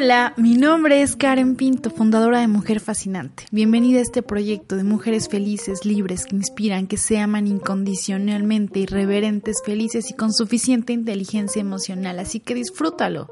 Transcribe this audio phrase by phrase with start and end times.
[0.00, 3.46] Hola, mi nombre es Karen Pinto, fundadora de Mujer Fascinante.
[3.50, 9.60] Bienvenida a este proyecto de mujeres felices, libres, que inspiran, que se aman incondicionalmente, irreverentes,
[9.64, 12.20] felices y con suficiente inteligencia emocional.
[12.20, 13.28] Así que disfrútalo.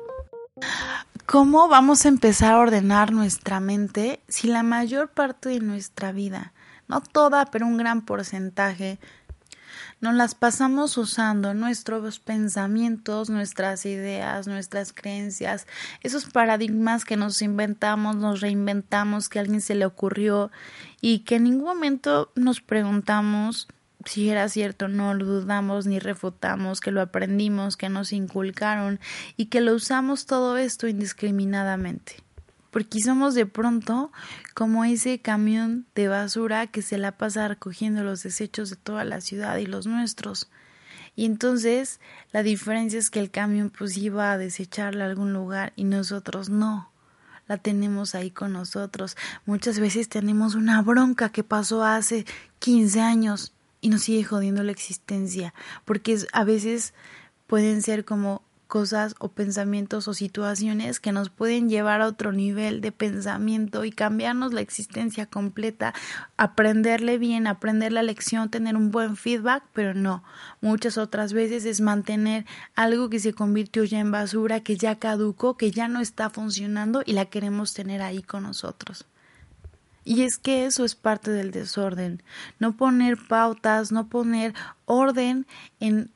[1.24, 6.52] ¿Cómo vamos a empezar a ordenar nuestra mente si la mayor parte de nuestra vida,
[6.88, 8.98] no toda, pero un gran porcentaje,
[10.00, 15.66] nos las pasamos usando nuestros pensamientos, nuestras ideas, nuestras creencias,
[16.02, 20.50] esos paradigmas que nos inventamos, nos reinventamos, que a alguien se le ocurrió
[21.00, 23.68] y que en ningún momento nos preguntamos
[24.04, 29.00] si era cierto, no lo dudamos ni refutamos, que lo aprendimos, que nos inculcaron
[29.36, 32.25] y que lo usamos todo esto indiscriminadamente
[32.70, 34.12] porque somos de pronto
[34.54, 39.20] como ese camión de basura que se la pasa recogiendo los desechos de toda la
[39.20, 40.48] ciudad y los nuestros.
[41.14, 42.00] Y entonces
[42.32, 46.50] la diferencia es que el camión pues iba a desecharla a algún lugar y nosotros
[46.50, 46.92] no.
[47.48, 49.16] La tenemos ahí con nosotros.
[49.46, 52.26] Muchas veces tenemos una bronca que pasó hace
[52.58, 56.92] 15 años y nos sigue jodiendo la existencia, porque a veces
[57.46, 62.80] pueden ser como cosas o pensamientos o situaciones que nos pueden llevar a otro nivel
[62.80, 65.94] de pensamiento y cambiarnos la existencia completa,
[66.36, 70.24] aprenderle bien, aprender la lección, tener un buen feedback, pero no,
[70.60, 72.44] muchas otras veces es mantener
[72.74, 77.02] algo que se convirtió ya en basura, que ya caducó, que ya no está funcionando
[77.04, 79.06] y la queremos tener ahí con nosotros.
[80.04, 82.22] Y es que eso es parte del desorden,
[82.60, 84.54] no poner pautas, no poner
[84.84, 85.48] orden
[85.80, 86.12] en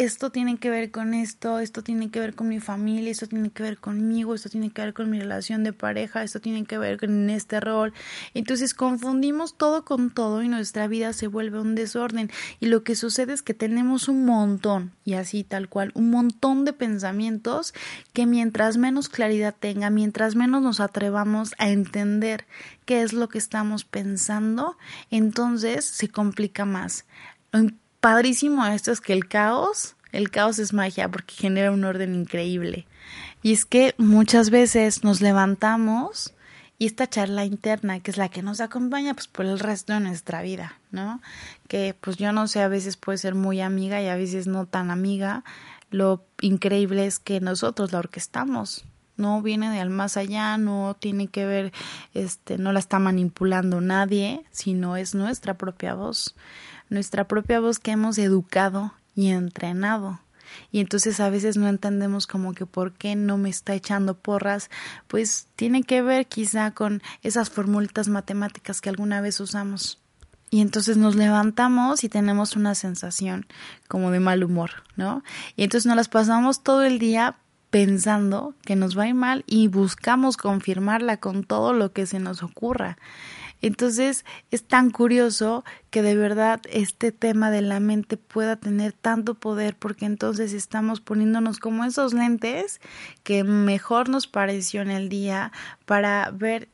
[0.00, 3.50] esto tiene que ver con esto, esto tiene que ver con mi familia, esto tiene
[3.50, 6.78] que ver conmigo, esto tiene que ver con mi relación de pareja, esto tiene que
[6.78, 7.92] ver con este rol.
[8.32, 12.30] Entonces confundimos todo con todo y nuestra vida se vuelve un desorden.
[12.60, 16.64] Y lo que sucede es que tenemos un montón, y así tal cual, un montón
[16.64, 17.74] de pensamientos
[18.14, 22.46] que mientras menos claridad tenga, mientras menos nos atrevamos a entender
[22.86, 24.78] qué es lo que estamos pensando,
[25.10, 27.04] entonces se complica más
[28.00, 32.86] padrísimo esto es que el caos, el caos es magia porque genera un orden increíble.
[33.42, 36.34] Y es que muchas veces nos levantamos
[36.78, 40.00] y esta charla interna, que es la que nos acompaña pues por el resto de
[40.00, 41.20] nuestra vida, ¿no?
[41.68, 44.66] Que pues yo no sé, a veces puede ser muy amiga y a veces no
[44.66, 45.44] tan amiga.
[45.90, 48.84] Lo increíble es que nosotros la orquestamos,
[49.18, 51.72] no viene de al más allá, no tiene que ver,
[52.14, 56.34] este, no la está manipulando nadie, sino es nuestra propia voz
[56.90, 60.20] nuestra propia voz que hemos educado y entrenado.
[60.72, 64.68] Y entonces a veces no entendemos como que por qué no me está echando porras,
[65.06, 70.00] pues tiene que ver quizá con esas formulitas matemáticas que alguna vez usamos.
[70.50, 73.46] Y entonces nos levantamos y tenemos una sensación
[73.86, 75.22] como de mal humor, ¿no?
[75.54, 77.36] Y entonces nos las pasamos todo el día
[77.70, 82.18] pensando que nos va a ir mal y buscamos confirmarla con todo lo que se
[82.18, 82.98] nos ocurra.
[83.62, 89.34] Entonces es tan curioso que de verdad este tema de la mente pueda tener tanto
[89.34, 92.80] poder porque entonces estamos poniéndonos como esos lentes
[93.22, 95.52] que mejor nos pareció en el día
[95.84, 96.68] para ver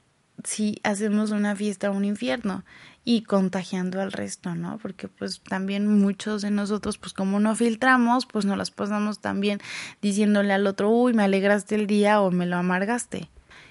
[0.45, 2.65] si hacemos una fiesta o un infierno
[3.05, 4.79] y contagiando al resto, ¿no?
[4.79, 9.61] Porque pues también muchos de nosotros, pues como no filtramos, pues no las pasamos también
[10.03, 13.31] diciéndole al otro, uy, me alegraste el día o me lo amargaste.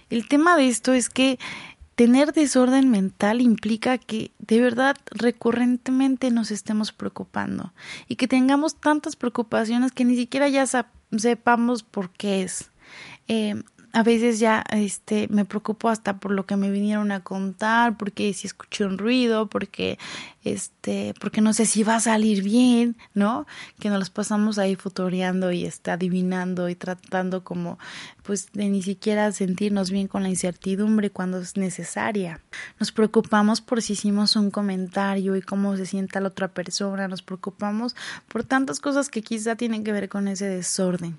[0.09, 1.37] El tema de esto es que
[1.95, 7.73] tener desorden mental implica que de verdad recurrentemente nos estemos preocupando
[8.07, 10.65] y que tengamos tantas preocupaciones que ni siquiera ya
[11.17, 12.69] sepamos por qué es.
[13.27, 13.63] Eh,
[13.95, 18.33] a veces ya este me preocupo hasta por lo que me vinieron a contar, porque
[18.33, 19.97] si escuché un ruido, porque
[20.43, 23.47] este, porque no sé si va a salir bien, ¿no?
[23.79, 27.79] Que nos los pasamos ahí futoreando y está adivinando y tratando como
[28.21, 32.41] pues de ni siquiera sentirnos bien con la incertidumbre cuando es necesaria.
[32.81, 37.21] Nos preocupamos por si hicimos un comentario y cómo se sienta la otra persona, nos
[37.21, 37.95] preocupamos
[38.27, 41.17] por tantas cosas que quizá tienen que ver con ese desorden.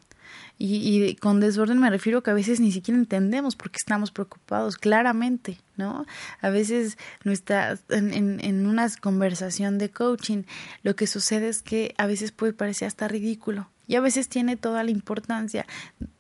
[0.59, 4.77] Y, con desorden me refiero que a veces ni siquiera entendemos por qué estamos preocupados
[4.77, 6.07] claramente, ¿no?
[6.41, 10.45] A veces nuestra, en, en una conversación de coaching,
[10.83, 14.57] lo que sucede es que a veces puede parecer hasta ridículo y a veces tiene
[14.57, 15.67] toda la importancia,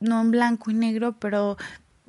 [0.00, 1.56] no en blanco y negro, pero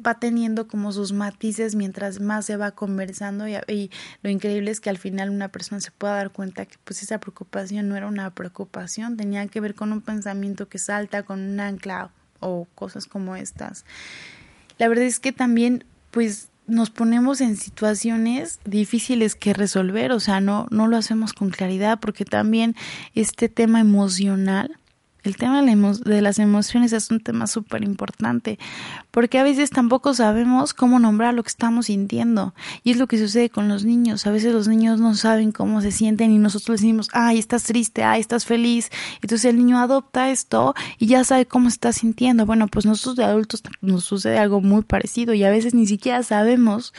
[0.06, 3.90] va teniendo como sus matices mientras más se va conversando y,
[4.22, 7.20] lo increíble es que al final una persona se pueda dar cuenta que pues esa
[7.20, 11.60] preocupación no era una preocupación, tenía que ver con un pensamiento que salta, con un
[11.60, 13.86] ancla o cosas como estas.
[14.78, 20.42] La verdad es que también pues nos ponemos en situaciones difíciles que resolver, o sea,
[20.42, 22.76] no no lo hacemos con claridad porque también
[23.16, 24.78] este tema emocional
[25.28, 28.58] el tema de las emociones es un tema súper importante
[29.12, 32.54] porque a veces tampoco sabemos cómo nombrar lo que estamos sintiendo
[32.84, 34.26] y es lo que sucede con los niños.
[34.26, 37.64] A veces los niños no saben cómo se sienten y nosotros les decimos, ay, estás
[37.64, 38.90] triste, ay, estás feliz.
[39.22, 42.46] Entonces el niño adopta esto y ya sabe cómo se está sintiendo.
[42.46, 46.24] Bueno, pues nosotros de adultos nos sucede algo muy parecido y a veces ni siquiera
[46.24, 46.94] sabemos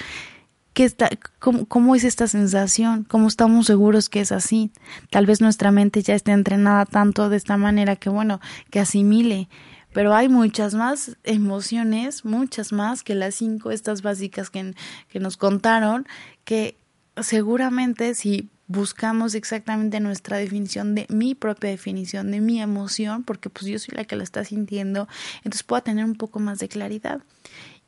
[1.68, 3.04] cómo, es esta sensación?
[3.04, 4.70] ¿Cómo estamos seguros que es así?
[5.10, 8.40] Tal vez nuestra mente ya esté entrenada tanto de esta manera que, bueno,
[8.70, 9.48] que asimile.
[9.92, 14.74] Pero hay muchas más emociones, muchas más que las cinco estas básicas que,
[15.18, 16.06] nos contaron,
[16.44, 16.76] que
[17.20, 23.66] seguramente si buscamos exactamente nuestra definición de mi propia definición de mi emoción, porque pues
[23.66, 25.08] yo soy la que la está sintiendo,
[25.38, 27.22] entonces puedo tener un poco más de claridad.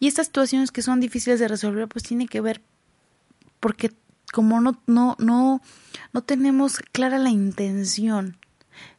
[0.00, 2.62] Y estas situaciones que son difíciles de resolver, pues tiene que ver
[3.60, 3.92] porque
[4.32, 5.60] como no, no, no,
[6.12, 8.36] no tenemos clara la intención,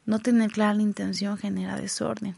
[0.05, 2.35] no tener clara la intención genera desorden.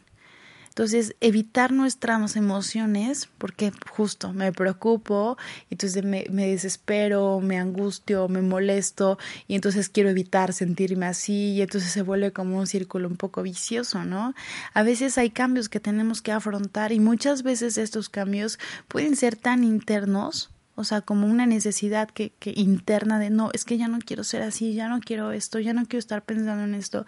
[0.74, 5.38] Entonces, evitar nuestras emociones, porque justo me preocupo,
[5.70, 9.16] entonces me, me, desespero, me angustio, me molesto,
[9.46, 13.44] y entonces quiero evitar sentirme así, y entonces se vuelve como un círculo un poco
[13.44, 14.34] vicioso, ¿no?
[14.72, 19.36] A veces hay cambios que tenemos que afrontar, y muchas veces estos cambios pueden ser
[19.36, 23.88] tan internos o sea, como una necesidad que, que interna de no, es que ya
[23.88, 27.06] no quiero ser así, ya no quiero esto, ya no quiero estar pensando en esto.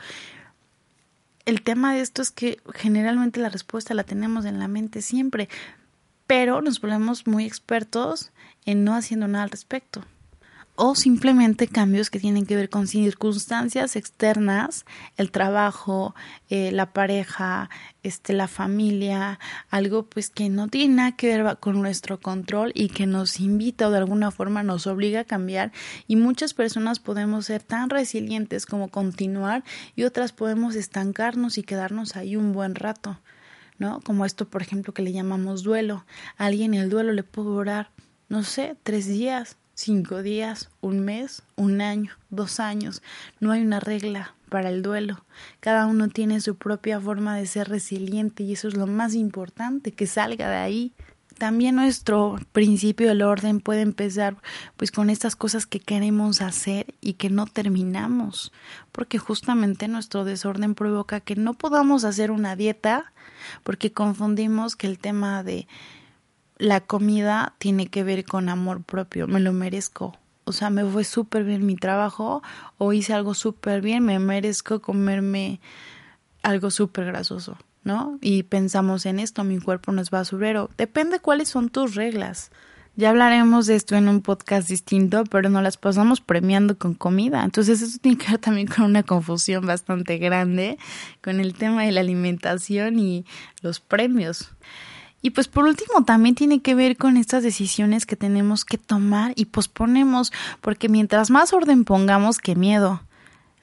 [1.44, 5.48] El tema de esto es que generalmente la respuesta la tenemos en la mente siempre,
[6.26, 8.30] pero nos volvemos muy expertos
[8.64, 10.04] en no haciendo nada al respecto
[10.76, 14.84] o simplemente cambios que tienen que ver con circunstancias externas,
[15.16, 16.14] el trabajo,
[16.50, 17.70] eh, la pareja,
[18.02, 19.40] este, la familia,
[19.70, 23.88] algo pues que no tiene nada que ver con nuestro control y que nos invita
[23.88, 25.72] o de alguna forma nos obliga a cambiar
[26.06, 29.64] y muchas personas podemos ser tan resilientes como continuar
[29.94, 33.18] y otras podemos estancarnos y quedarnos ahí un buen rato.
[33.78, 34.00] ¿no?
[34.00, 36.06] Como esto, por ejemplo, que le llamamos duelo.
[36.38, 37.90] A alguien el duelo le puede durar,
[38.28, 43.02] no sé, tres días, cinco días, un mes, un año, dos años.
[43.38, 45.24] No hay una regla para el duelo.
[45.60, 49.92] Cada uno tiene su propia forma de ser resiliente y eso es lo más importante,
[49.92, 50.92] que salga de ahí.
[51.36, 54.38] También nuestro principio del orden puede empezar
[54.78, 58.52] pues con estas cosas que queremos hacer y que no terminamos,
[58.90, 63.12] porque justamente nuestro desorden provoca que no podamos hacer una dieta
[63.62, 65.68] porque confundimos que el tema de
[66.58, 70.16] la comida tiene que ver con amor propio, me lo merezco.
[70.44, 72.42] O sea, me fue súper bien mi trabajo
[72.78, 75.60] o hice algo súper bien, me merezco comerme
[76.42, 78.18] algo súper grasoso, ¿no?
[78.20, 80.70] Y pensamos en esto, mi cuerpo no es basurero.
[80.78, 82.52] Depende cuáles son tus reglas.
[82.94, 87.44] Ya hablaremos de esto en un podcast distinto, pero no las pasamos premiando con comida.
[87.44, 90.78] Entonces eso tiene que ver también con una confusión bastante grande
[91.22, 93.26] con el tema de la alimentación y
[93.60, 94.52] los premios.
[95.26, 99.32] Y pues por último también tiene que ver con estas decisiones que tenemos que tomar
[99.34, 103.02] y posponemos, porque mientras más orden pongamos, qué miedo.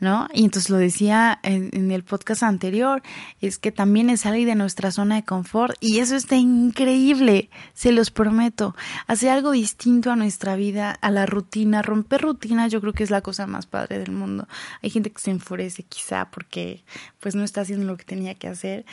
[0.01, 0.27] ¿No?
[0.33, 3.01] Y entonces lo decía en, el podcast anterior,
[3.39, 7.93] es que también es salir de nuestra zona de confort y eso está increíble, se
[7.93, 8.75] los prometo.
[9.07, 13.11] Hacer algo distinto a nuestra vida, a la rutina, romper rutina, yo creo que es
[13.11, 14.49] la cosa más padre del mundo.
[14.81, 16.83] Hay gente que se enfurece quizá porque
[17.21, 18.83] pues no está haciendo lo que tenía que hacer,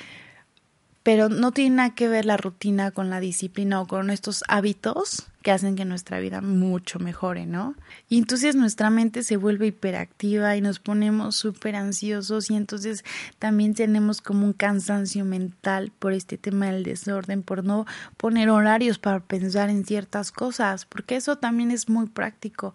[1.02, 5.26] pero no tiene nada que ver la rutina con la disciplina o con estos hábitos
[5.42, 7.74] que hacen que nuestra vida mucho mejore, ¿no?
[8.10, 13.04] Y entonces nuestra mente se vuelve hiperactiva y nos ponemos súper ansiosos y entonces
[13.38, 17.86] también tenemos como un cansancio mental por este tema del desorden, por no
[18.18, 22.74] poner horarios para pensar en ciertas cosas, porque eso también es muy práctico.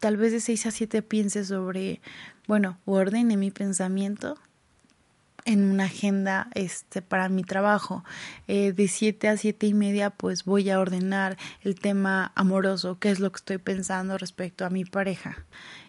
[0.00, 2.02] Tal vez de 6 a 7 piense sobre,
[2.46, 4.36] bueno, ordene mi pensamiento
[5.44, 8.04] en una agenda este para mi trabajo.
[8.48, 13.10] Eh, de siete a siete y media pues voy a ordenar el tema amoroso qué
[13.10, 15.44] es lo que estoy pensando respecto a mi pareja.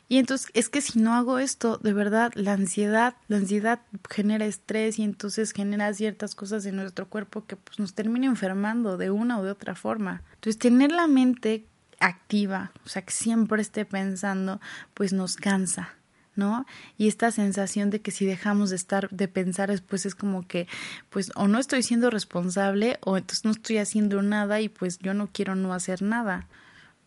[0.08, 3.80] Y entonces es que si no hago esto de verdad la ansiedad la ansiedad
[4.10, 8.98] genera estrés y entonces genera ciertas cosas en nuestro cuerpo que pues nos termina enfermando
[8.98, 10.24] de una o de otra forma.
[10.36, 11.66] Entonces tener la mente
[12.00, 14.60] activa o sea que siempre esté pensando
[14.94, 15.96] pues nos cansa
[16.36, 16.66] ¿no?
[16.98, 20.68] Y esta sensación de que si dejamos de estar, de pensar después es como que,
[21.10, 25.14] pues, o no estoy siendo responsable o entonces no estoy haciendo nada y pues yo
[25.14, 26.48] no quiero no hacer nada.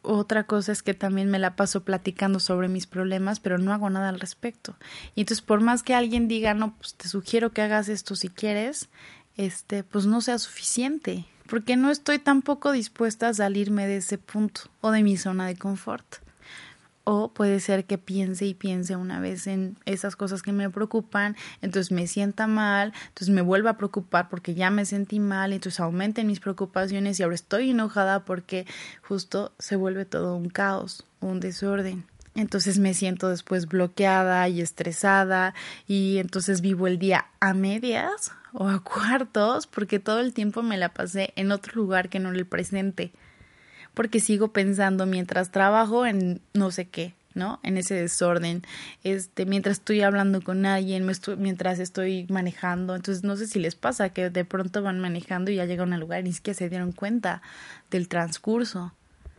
[0.02, 3.88] Otra cosa es que también me la paso platicando sobre mis problemas, pero no hago
[3.88, 4.76] nada al respecto.
[5.14, 8.28] Y entonces, por más que alguien diga, no, pues te sugiero que hagas esto si
[8.28, 8.90] quieres,
[9.38, 14.62] este, pues no sea suficiente, porque no estoy tampoco dispuesta a salirme de ese punto
[14.82, 16.23] o de mi zona de confort.
[17.04, 21.36] O puede ser que piense y piense una vez en esas cosas que me preocupan,
[21.60, 25.80] entonces me sienta mal, entonces me vuelva a preocupar porque ya me sentí mal, entonces
[25.80, 28.66] aumenten mis preocupaciones y ahora estoy enojada porque
[29.02, 32.04] justo se vuelve todo un caos, un desorden.
[32.34, 35.54] Entonces me siento después bloqueada y estresada
[35.86, 40.76] y entonces vivo el día a medias o a cuartos porque todo el tiempo me
[40.76, 43.12] la pasé en otro lugar que no en el presente
[43.94, 47.60] porque sigo pensando mientras trabajo en no sé qué, ¿no?
[47.62, 48.62] En ese desorden,
[49.02, 54.10] este, mientras estoy hablando con alguien, mientras estoy manejando, entonces no sé si les pasa
[54.10, 56.92] que de pronto van manejando y ya llegan al lugar y ni siquiera se dieron
[56.92, 57.42] cuenta
[57.90, 58.92] del transcurso.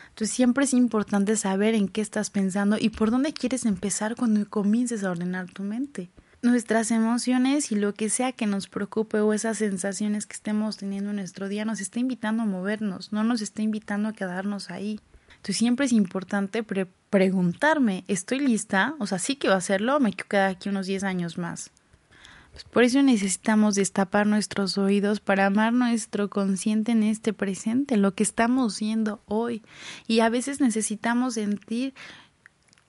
[0.10, 4.50] Entonces siempre es importante saber en qué estás pensando y por dónde quieres empezar cuando
[4.50, 6.10] comiences a ordenar tu mente
[6.46, 11.10] nuestras emociones y lo que sea que nos preocupe o esas sensaciones que estemos teniendo
[11.10, 15.00] en nuestro día nos está invitando a movernos, no nos está invitando a quedarnos ahí.
[15.30, 18.96] Entonces siempre es importante preguntarme, ¿estoy lista?
[19.00, 21.72] O sea, sí que va a hacerlo, me quedar aquí unos 10 años más.
[22.52, 28.14] Pues por eso necesitamos destapar nuestros oídos para amar nuestro consciente en este presente, lo
[28.14, 29.62] que estamos siendo hoy.
[30.08, 31.94] Y a veces necesitamos sentir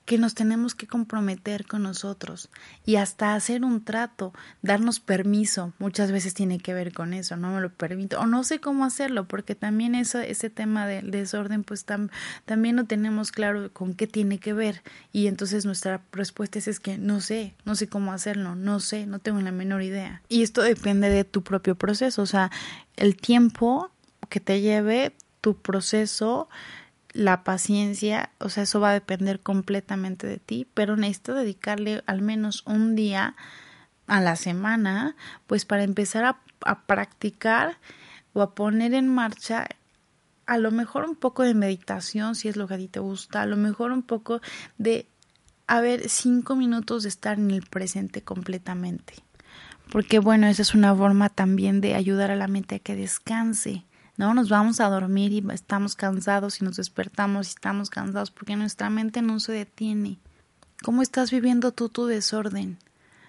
[0.06, 2.48] que nos tenemos que comprometer con nosotros
[2.86, 4.32] y hasta hacer un trato,
[4.62, 8.44] darnos permiso, muchas veces tiene que ver con eso, no me lo permito, o no
[8.44, 13.72] sé cómo hacerlo, porque también eso, ese tema del desorden, pues también no tenemos claro
[13.72, 14.82] con qué tiene que ver,
[15.12, 19.06] y entonces nuestra respuesta es, es que no sé, no sé cómo hacerlo, no sé,
[19.06, 20.22] no tengo la menor idea.
[20.28, 22.52] Y esto depende de tu propio proceso, o sea,
[22.94, 23.90] el tiempo
[24.28, 26.48] que te lleve tu proceso
[27.16, 32.20] la paciencia, o sea, eso va a depender completamente de ti, pero necesito dedicarle al
[32.20, 33.36] menos un día
[34.06, 37.78] a la semana, pues para empezar a, a practicar
[38.34, 39.66] o a poner en marcha
[40.46, 43.42] a lo mejor un poco de meditación, si es lo que a ti te gusta,
[43.42, 44.40] a lo mejor un poco
[44.78, 45.06] de,
[45.66, 49.14] a ver, cinco minutos de estar en el presente completamente.
[49.90, 53.84] Porque bueno, esa es una forma también de ayudar a la mente a que descanse.
[54.16, 54.34] ¿No?
[54.34, 58.90] Nos vamos a dormir y estamos cansados y nos despertamos y estamos cansados porque nuestra
[58.90, 60.18] mente no se detiene.
[60.82, 62.78] ¿Cómo estás viviendo tú tu desorden?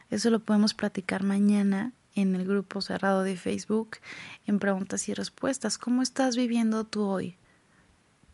[0.10, 3.98] Eso lo podemos platicar mañana en el grupo cerrado de Facebook
[4.46, 5.78] en preguntas y respuestas.
[5.78, 7.36] ¿Cómo estás viviendo tú hoy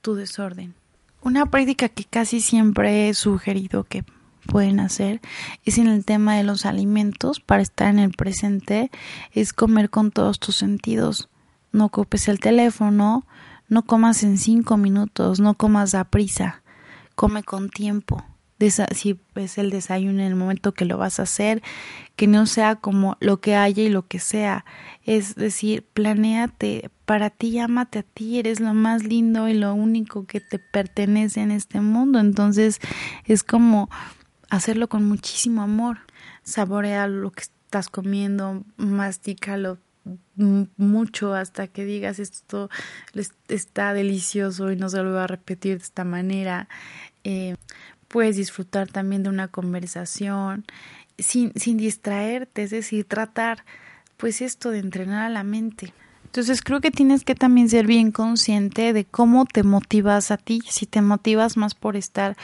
[0.02, 0.76] tu desorden?
[1.22, 4.04] Una práctica que casi siempre he sugerido que
[4.46, 5.22] pueden hacer
[5.64, 8.92] es en el tema de los alimentos para estar en el presente
[9.32, 11.30] es comer con todos tus sentidos
[11.74, 13.28] no ocupes el teléfono,
[13.68, 16.64] no comas en cinco minutos, no comas a prisa,
[17.16, 18.24] come con tiempo.
[18.92, 21.62] Si es el desayuno en el momento que lo vas a hacer,
[22.16, 24.64] que no sea como lo que haya y lo que sea.
[25.04, 30.26] Es decir, planéate para ti, llámate a ti, eres lo más lindo y lo único
[30.26, 32.20] que te pertenece en este mundo.
[32.20, 32.80] Entonces
[33.26, 33.90] es como
[34.50, 36.00] hacerlo con muchísimo amor.
[36.44, 39.80] Saborea lo que estás comiendo, mastícalo,
[40.36, 42.70] mucho hasta que digas esto
[43.48, 46.68] está delicioso y no se lo voy a repetir de esta manera.
[47.24, 47.56] Eh,
[48.08, 50.66] puedes disfrutar también de una conversación
[51.18, 53.64] sin, sin distraerte, es decir, tratar
[54.18, 55.94] pues esto de entrenar a la mente.
[56.26, 60.62] Entonces creo que tienes que también ser bien consciente de cómo te motivas a ti,
[60.68, 62.36] si te motivas más por estar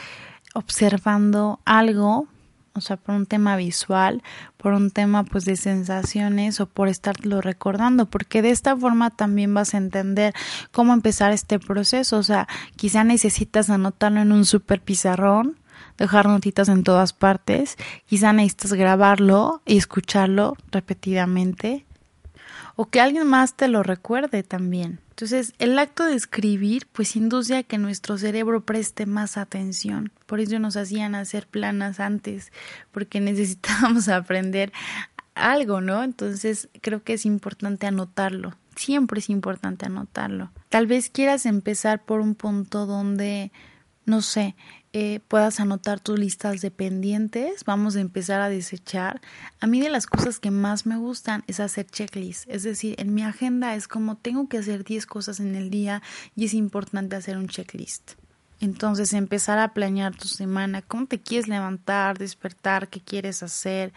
[0.54, 2.28] observando algo,
[2.74, 4.22] o sea, por un tema visual,
[4.56, 9.52] por un tema pues de sensaciones o por estarlo recordando, porque de esta forma también
[9.52, 10.34] vas a entender
[10.70, 12.46] cómo empezar este proceso, o sea,
[12.76, 15.58] quizá necesitas anotarlo en un super pizarrón,
[15.98, 21.86] dejar notitas en todas partes, quizá necesitas grabarlo y escucharlo repetidamente
[22.76, 25.00] o que alguien más te lo recuerde también.
[25.20, 30.10] Entonces, el acto de escribir pues induce a que nuestro cerebro preste más atención.
[30.24, 32.50] Por eso nos hacían hacer planas antes,
[32.90, 34.72] porque necesitábamos aprender
[35.34, 36.02] algo, ¿no?
[36.04, 38.54] Entonces, creo que es importante anotarlo.
[38.76, 40.52] Siempre es importante anotarlo.
[40.70, 43.52] Tal vez quieras empezar por un punto donde,
[44.06, 44.56] no sé,
[44.92, 49.20] eh, puedas anotar tus listas de pendientes, vamos a empezar a desechar.
[49.60, 53.14] A mí de las cosas que más me gustan es hacer checklists, es decir, en
[53.14, 56.02] mi agenda es como tengo que hacer 10 cosas en el día
[56.34, 58.12] y es importante hacer un checklist.
[58.60, 63.92] Entonces empezar a planear tu semana, cómo te quieres levantar, despertar, qué quieres hacer.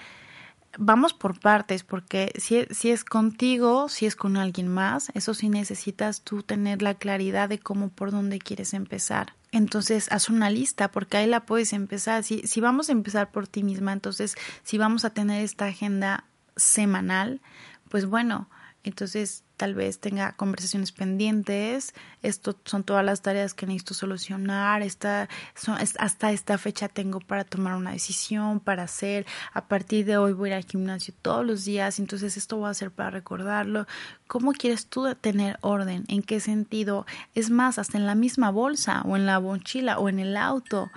[0.78, 5.50] Vamos por partes, porque si, si es contigo, si es con alguien más, eso sí
[5.50, 9.34] necesitas tú tener la claridad de cómo, por dónde quieres empezar.
[9.54, 12.24] Entonces, haz una lista, porque ahí la puedes empezar.
[12.24, 16.26] Si, si vamos a empezar por ti misma, entonces, si vamos a tener esta agenda
[16.56, 17.40] semanal,
[17.88, 18.50] pues bueno,
[18.84, 25.30] entonces tal vez tenga conversaciones pendientes, esto son todas las tareas que necesito solucionar, esta,
[25.56, 30.34] son, hasta esta fecha tengo para tomar una decisión, para hacer, a partir de hoy
[30.34, 33.88] voy a ir al gimnasio todos los días, entonces esto va a ser para recordarlo.
[34.28, 36.04] ¿Cómo quieres tú tener orden?
[36.08, 37.06] ¿En qué sentido?
[37.36, 40.92] Es más, hasta en la misma bolsa o en la mochila o en el auto.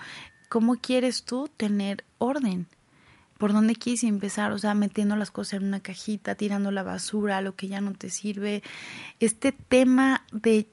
[0.48, 2.66] ¿Cómo quieres tú tener orden?
[3.38, 7.40] Por dónde quieres empezar, o sea, metiendo las cosas en una cajita, tirando la basura,
[7.40, 8.62] lo que ya no te sirve.
[9.20, 10.68] Este tema de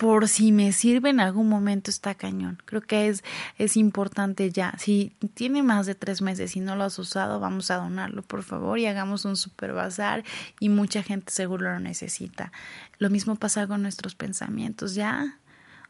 [0.00, 2.58] por si me sirve en algún momento está cañón.
[2.64, 3.22] Creo que es,
[3.58, 4.74] es importante ya.
[4.78, 8.42] Si tiene más de tres meses y no lo has usado, vamos a donarlo, por
[8.42, 10.24] favor, y hagamos un super bazar
[10.58, 12.50] y mucha gente seguro lo necesita.
[12.96, 14.94] Lo mismo pasa con nuestros pensamientos.
[14.94, 15.38] Ya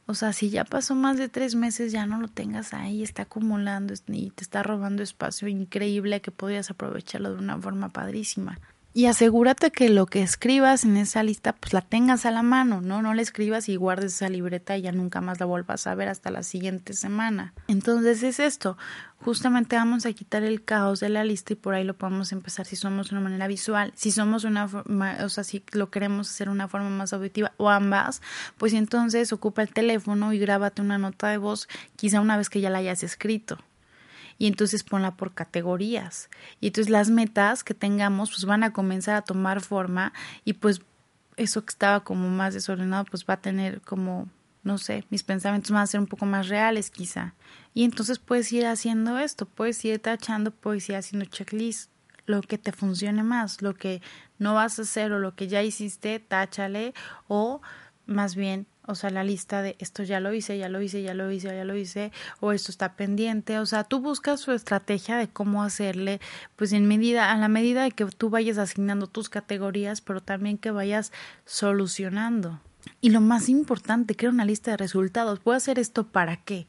[0.07, 3.23] o sea, si ya pasó más de tres meses, ya no lo tengas ahí, está
[3.23, 8.59] acumulando y te está robando espacio increíble que podrías aprovecharlo de una forma padrísima
[8.93, 12.81] y asegúrate que lo que escribas en esa lista pues la tengas a la mano,
[12.81, 13.03] ¿no?
[13.03, 16.09] No la escribas y guardes esa libreta y ya nunca más la vuelvas a ver
[16.09, 17.55] hasta la siguiente semana.
[17.69, 18.77] Entonces es esto,
[19.21, 22.67] justamente vamos a quitar el caos de la lista y por ahí lo podemos empezar
[22.67, 26.49] si somos una manera visual, si somos una forma, o sea, si lo queremos hacer
[26.49, 28.23] una forma más auditiva o ambas,
[28.59, 32.61] pues entonces ocupa el teléfono y grábate una nota de voz quizá una vez que
[32.61, 33.59] ya la hayas escrito
[34.41, 36.31] y entonces ponla por categorías.
[36.61, 40.15] Y entonces las metas que tengamos pues van a comenzar a tomar forma
[40.47, 40.81] y pues
[41.37, 44.29] eso que estaba como más desordenado pues va a tener como
[44.63, 47.35] no sé, mis pensamientos van a ser un poco más reales quizá.
[47.75, 51.91] Y entonces puedes ir haciendo esto, puedes ir tachando, puedes ir haciendo checklist,
[52.25, 54.01] lo que te funcione más, lo que
[54.39, 56.95] no vas a hacer o lo que ya hiciste, táchale
[57.29, 57.61] o
[58.07, 61.15] más bien o sea, la lista de esto ya lo hice, ya lo hice, ya
[61.15, 65.17] lo hice, ya lo hice, o esto está pendiente, o sea, tú buscas su estrategia
[65.17, 66.21] de cómo hacerle,
[66.57, 70.59] pues en medida, a la medida de que tú vayas asignando tus categorías, pero también
[70.59, 71.13] que vayas
[71.45, 72.61] solucionando.
[73.01, 75.41] Y lo más importante, crea una lista de resultados.
[75.41, 76.67] ¿Puedo hacer esto para qué?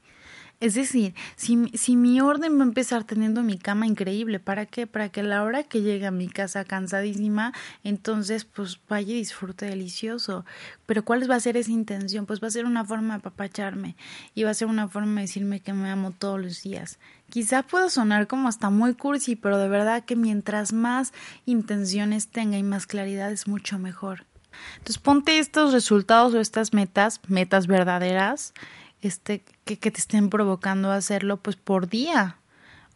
[0.62, 4.86] Es decir, si, si mi orden va a empezar teniendo mi cama increíble, ¿para qué?
[4.86, 7.52] Para que a la hora que llegue a mi casa cansadísima,
[7.84, 10.46] entonces pues vaya y disfrute delicioso.
[10.86, 12.28] Pero ¿cuál va a ser esa intención?
[12.28, 13.96] Pues va a ser una forma de apapacharme
[14.36, 17.00] y va a ser una forma de decirme que me amo todos los días.
[17.32, 21.12] Quizá pueda sonar como hasta muy cursi, pero de verdad que mientras más
[21.48, 24.28] intenciones tenga y más claridad es mucho mejor.
[24.74, 28.54] Entonces ponte estos resultados o estas metas, metas verdaderas,
[29.02, 32.38] este, que, que te estén provocando a hacerlo pues por día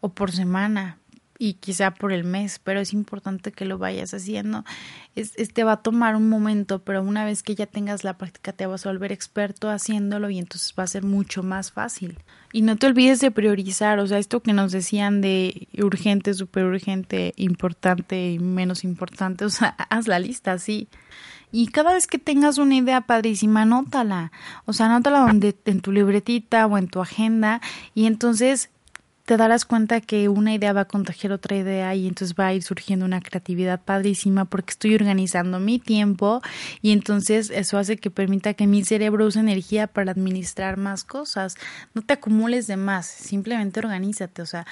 [0.02, 1.00] o por semana
[1.38, 4.64] y quizá por el mes, pero es importante que lo vayas haciendo.
[5.16, 8.54] Es, te va a tomar un momento, pero una vez que ya tengas la práctica
[8.54, 12.20] te vas a volver experto haciéndolo y entonces va a ser mucho más fácil.
[12.54, 16.66] Y no te olvides de priorizar, o sea, esto que nos decían de urgente, súper
[16.66, 20.88] urgente, importante y menos importante, o sea, haz la lista, sí.
[21.52, 24.32] Y cada vez que tengas una idea padrísima, anótala.
[24.66, 27.62] O sea, anótala donde, en tu libretita o en tu agenda.
[27.94, 28.70] Y entonces
[29.26, 32.54] te darás cuenta que una idea va a contagiar otra idea y entonces va a
[32.54, 36.42] ir surgiendo una creatividad padrísima porque estoy organizando mi tiempo
[36.84, 41.56] y entonces eso hace que permita que mi cerebro use energía para administrar más cosas.
[41.96, 44.68] No te acumules de más, simplemente organízate, o sea,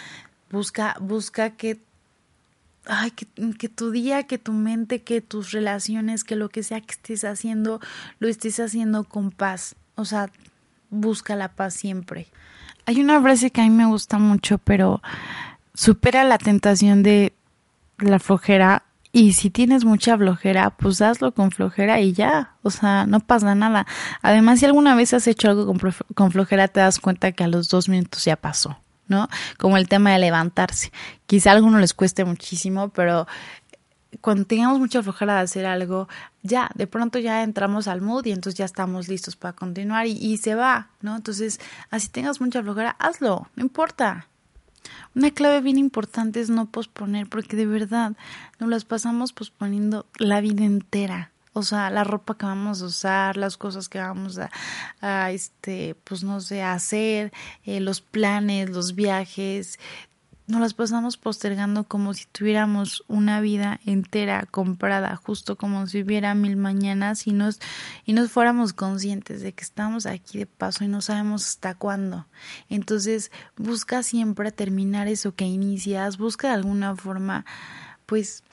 [0.51, 1.79] busca busca que
[2.85, 6.81] ay, que, que, tu día, que tu mente, que tus relaciones, que lo que sea
[6.81, 7.79] que estés haciendo,
[8.19, 9.75] lo estés haciendo con paz.
[9.95, 10.29] O sea,
[10.89, 12.27] busca la paz siempre.
[12.85, 15.01] Hay una frase que a mí me gusta mucho, pero
[15.73, 17.33] supera la tentación de
[17.97, 18.83] la flojera.
[19.11, 22.55] Y si tienes mucha flojera, pues hazlo con flojera y ya.
[22.63, 23.85] O sea, no pasa nada.
[24.21, 25.79] Además, si alguna vez has hecho algo con,
[26.15, 28.82] con flojera, te das cuenta que a los dos minutos ya pasó.
[29.07, 29.27] ¿No?
[29.57, 30.91] Como el tema de levantarse.
[31.25, 33.27] Quizá a algunos les cueste muchísimo, pero
[34.21, 36.07] cuando tengamos mucha flojera de hacer algo,
[36.43, 40.11] ya, de pronto ya entramos al mood y entonces ya estamos listos para continuar y,
[40.11, 41.15] y se va, ¿no?
[41.15, 44.27] Entonces, así tengas mucha flojera, hazlo, no importa.
[45.15, 48.13] Una clave bien importante es no posponer, porque de verdad
[48.59, 53.37] nos las pasamos posponiendo la vida entera o sea, la ropa que vamos a usar,
[53.37, 54.39] las cosas que vamos
[55.01, 57.31] a, este, pues no sé, hacer,
[57.63, 59.79] eh, los planes, los viajes,
[60.45, 66.35] nos las pasamos postergando como si tuviéramos una vida entera comprada, justo como si hubiera
[66.35, 67.59] mil mañanas y nos,
[68.05, 72.27] y nos fuéramos conscientes de que estamos aquí de paso y no sabemos hasta cuándo.
[72.69, 77.45] Entonces, busca siempre terminar eso que inicias, busca de alguna forma,
[78.05, 78.43] pues,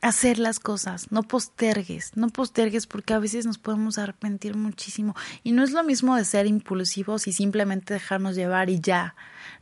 [0.00, 5.52] hacer las cosas, no postergues, no postergues porque a veces nos podemos arrepentir muchísimo y
[5.52, 9.16] no es lo mismo de ser impulsivos y simplemente dejarnos llevar y ya,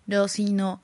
[0.06, 0.82] no, sino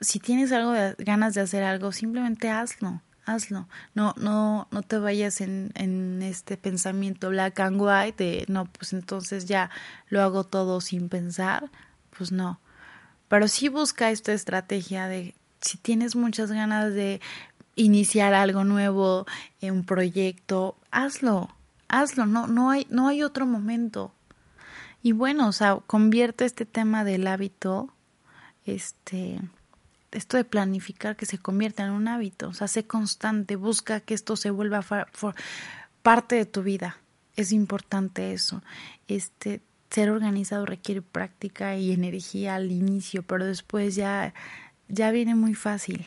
[0.00, 3.68] si tienes algo ganas de hacer algo, simplemente hazlo, hazlo.
[3.94, 8.92] No, no, no te vayas en, en este pensamiento black and white de no, pues
[8.92, 9.70] entonces ya
[10.08, 11.70] lo hago todo sin pensar.
[12.16, 12.60] Pues no.
[13.28, 17.20] Pero sí busca esta estrategia de si tienes muchas ganas de
[17.76, 19.26] iniciar algo nuevo,
[19.62, 21.50] un proyecto, hazlo,
[21.88, 24.12] hazlo, no, no hay, no hay otro momento.
[25.02, 27.92] Y bueno, o sea, convierte este tema del hábito,
[28.64, 29.40] este,
[30.10, 34.14] esto de planificar que se convierta en un hábito, o sea, sé constante, busca que
[34.14, 34.84] esto se vuelva
[36.02, 36.98] parte de tu vida.
[37.36, 38.62] Es importante eso.
[39.06, 39.60] Este,
[39.90, 44.32] ser organizado requiere práctica y energía al inicio, pero después ya
[44.88, 46.06] ya viene muy fácil.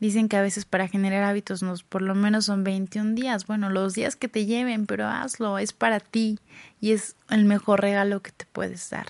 [0.00, 3.46] Dicen que a veces para generar hábitos nos por lo menos son 21 días.
[3.46, 6.38] Bueno, los días que te lleven, pero hazlo, es para ti
[6.80, 9.06] y es el mejor regalo que te puedes dar.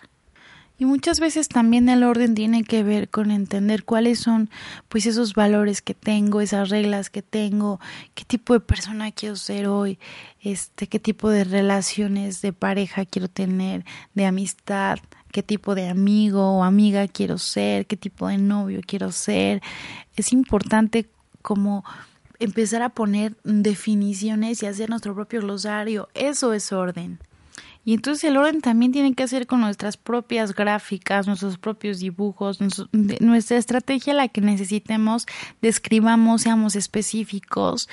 [0.76, 4.50] Y muchas veces también el orden tiene que ver con entender cuáles son
[4.88, 7.78] pues esos valores que tengo, esas reglas que tengo,
[8.14, 10.00] qué tipo de persona quiero ser hoy,
[10.40, 14.98] este, qué tipo de relaciones de pareja quiero tener, de amistad,
[15.34, 19.62] qué tipo de amigo o amiga quiero ser, qué tipo de novio quiero ser.
[20.14, 21.08] Es importante
[21.42, 21.84] como
[22.38, 26.08] empezar a poner definiciones y hacer nuestro propio glosario.
[26.14, 27.18] Eso es orden.
[27.84, 32.60] Y entonces el orden también tiene que hacer con nuestras propias gráficas, nuestros propios dibujos,
[32.92, 35.26] nuestra estrategia, la que necesitemos,
[35.60, 37.88] describamos, seamos específicos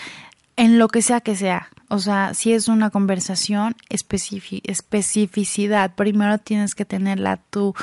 [0.61, 1.69] en lo que sea que sea.
[1.89, 5.95] O sea, si es una conversación, especificidad.
[5.95, 7.73] Primero tienes que tenerla tu,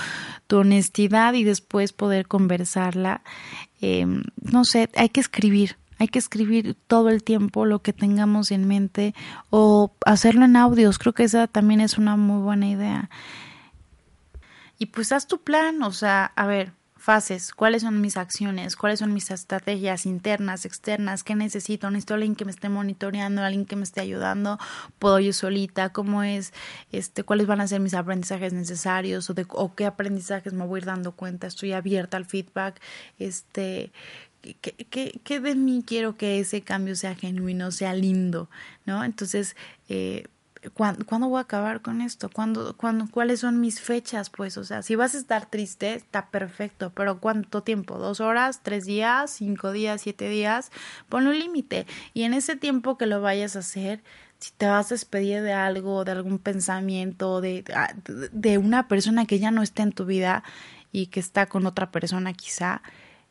[0.47, 3.23] tu honestidad y después poder conversarla.
[3.81, 4.07] Eh,
[4.41, 8.69] no sé, hay que escribir hay que escribir todo el tiempo lo que tengamos en
[8.69, 9.17] mente
[9.51, 11.01] o hacerlo en audios.
[11.01, 13.11] Creo que esa también es una muy buena idea.
[14.79, 18.99] Y pues haz tu plan, o sea, a ver, fases, cuáles son mis acciones, cuáles
[18.99, 23.77] son mis estrategias internas, externas, qué necesito, necesito alguien que me esté monitoreando, alguien que
[23.77, 24.59] me esté ayudando,
[24.99, 26.53] puedo yo solita, cómo es,
[26.93, 30.83] este, cuáles van a ser mis aprendizajes necesarios o o qué aprendizajes me voy a
[30.83, 32.81] ir dando cuenta, estoy abierta al feedback,
[33.19, 33.93] este,
[34.43, 38.49] ¿qué, de mí quiero que ese cambio sea genuino, sea lindo?
[38.87, 39.05] ¿No?
[39.05, 39.57] Entonces,
[39.89, 40.25] eh,
[40.75, 42.31] ¿cuándo, voy a acabar con esto?
[42.31, 44.31] ¿Cuándo, cuándo, ¿Cuáles son mis fechas?
[44.31, 47.99] Pues, o sea, si vas a estar triste, está perfecto, pero ¿cuánto tiempo?
[47.99, 48.61] ¿Dos horas?
[48.62, 49.31] ¿Tres días?
[49.31, 50.03] ¿Cinco días?
[50.03, 50.71] ¿Siete días?
[51.09, 51.87] Pon un límite.
[52.14, 54.03] Y en ese tiempo que lo vayas a hacer,
[54.38, 59.27] si te vas a despedir de algo, de algún pensamiento, de, ah, de una persona
[59.27, 60.42] que ya no está en tu vida
[60.92, 62.83] y que está con otra persona quizá,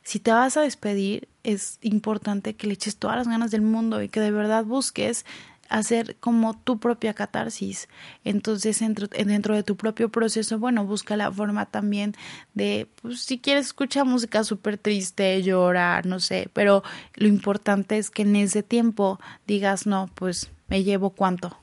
[0.02, 4.02] si te vas a despedir, es importante que le eches todas las ganas del mundo
[4.02, 5.26] y que de verdad busques
[5.68, 7.88] hacer como tu propia catarsis.
[8.24, 12.14] Entonces, dentro, dentro, de tu propio proceso, bueno, busca la forma también
[12.54, 16.82] de, pues, si quieres escuchar música súper triste, llorar, no sé, pero
[17.14, 21.56] lo importante es que en ese tiempo digas, no, pues me llevo cuánto,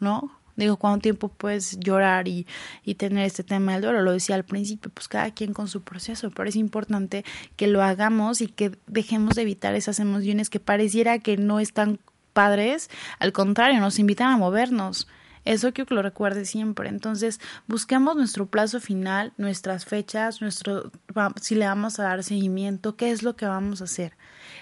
[0.00, 0.42] ¿no?
[0.54, 2.46] Digo, ¿cuánto tiempo puedes llorar y,
[2.84, 4.02] y tener este tema del dolor?
[4.02, 7.24] Lo decía al principio, pues cada quien con su proceso, pero es importante
[7.56, 11.98] que lo hagamos y que dejemos de evitar esas emociones que pareciera que no están
[12.32, 15.08] padres, al contrario, nos invitan a movernos.
[15.44, 16.88] Eso quiero que lo recuerde siempre.
[16.88, 20.92] Entonces, busquemos nuestro plazo final, nuestras fechas, nuestro
[21.40, 24.12] si le vamos a dar seguimiento, qué es lo que vamos a hacer.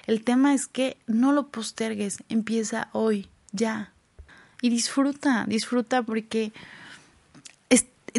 [0.07, 3.93] El tema es que no lo postergues, empieza hoy, ya
[4.63, 6.53] y disfruta, disfruta porque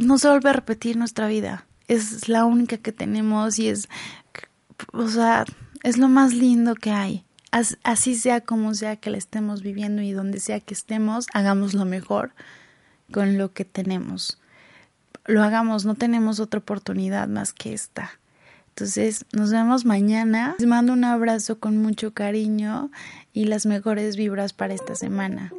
[0.02, 1.66] no se vuelve a repetir nuestra vida.
[1.88, 3.90] Es la única que tenemos y es,
[4.94, 5.46] o sea,
[5.84, 7.26] es lo más lindo que hay.
[7.52, 11.86] Así sea como sea que la estemos viviendo y donde sea que estemos, hagamos lo
[11.86, 12.34] mejor
[13.12, 14.40] con lo que tenemos.
[15.26, 18.12] Lo hagamos, no tenemos otra oportunidad más que esta.
[18.70, 20.56] Entonces, nos vemos mañana.
[20.58, 22.90] Les mando un abrazo con mucho cariño
[23.34, 25.52] y las mejores vibras para esta semana.